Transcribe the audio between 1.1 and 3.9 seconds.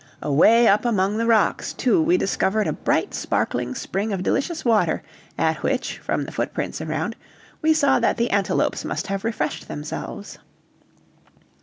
the rocks, too, we discovered a bright sparkling